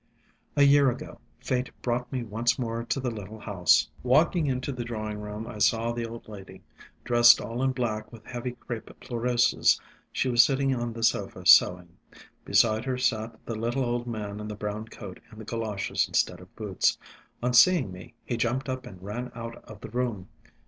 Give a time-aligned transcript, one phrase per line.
[0.55, 3.87] A year ago fate brought me once more to the little house.
[4.01, 6.63] Walking into the drawing room, I saw the old lady.
[7.03, 9.79] Dressed all in black with heavy crape pleureuses,
[10.11, 11.97] she was sitting on the sofa sewing.
[12.43, 16.39] Beside her sat the little old man in the brown coat and the goloshes instead
[16.39, 16.97] of boots.
[17.43, 20.29] On seeing me, he jumped up and ran out of the room.